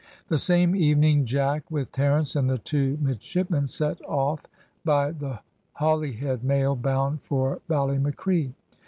The 0.29 0.39
same 0.39 0.75
evening 0.75 1.25
Jack, 1.25 1.69
with 1.69 1.91
Terence 1.91 2.35
and 2.35 2.49
the 2.49 2.57
two 2.57 2.97
midshipmen, 2.99 3.67
set 3.67 4.03
off 4.07 4.43
by 4.83 5.11
the 5.11 5.41
Holyhead 5.73 6.43
mail 6.43 6.75
bound 6.75 7.21
for 7.21 7.61
Ballymacree. 7.69 8.51